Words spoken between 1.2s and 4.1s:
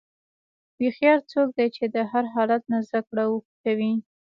څوک دی چې د هر حالت نه زدهکړه کوي.